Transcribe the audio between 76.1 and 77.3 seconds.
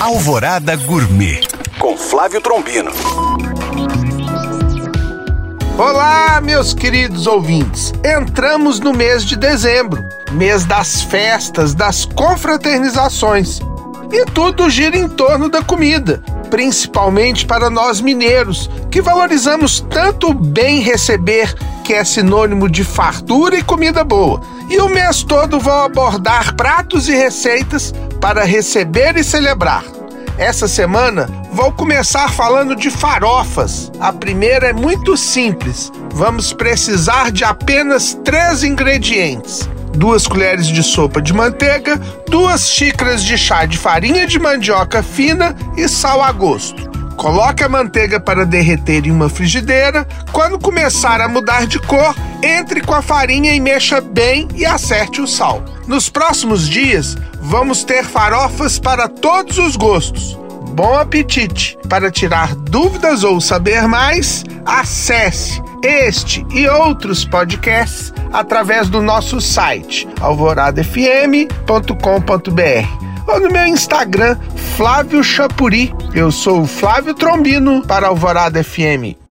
Eu sou o Flávio